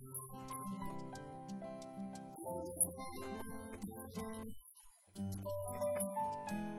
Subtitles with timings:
[0.00, 0.12] Thank
[6.52, 6.77] you.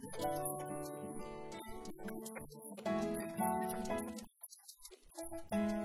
[0.00, 0.22] Thank
[5.72, 5.81] you.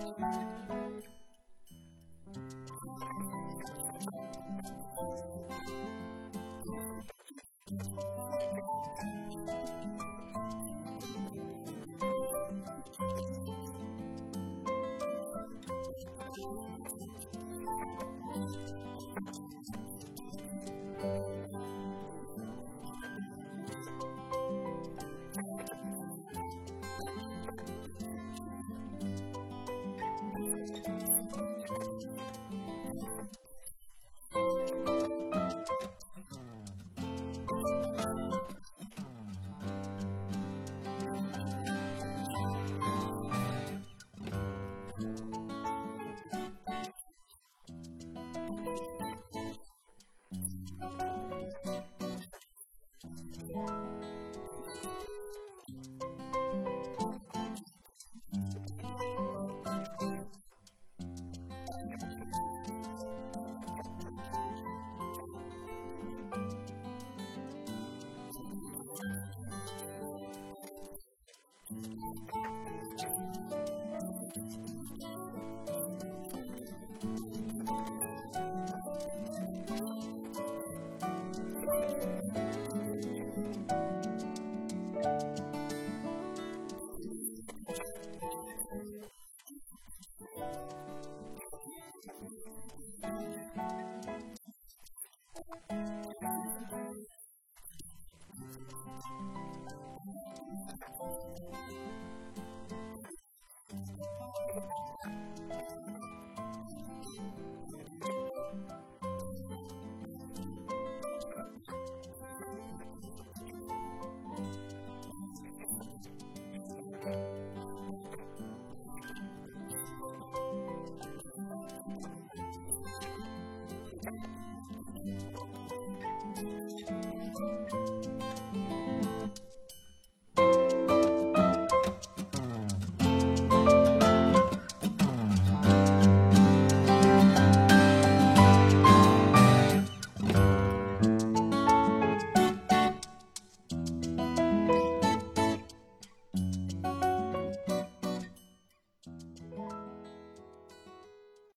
[95.50, 96.07] うん。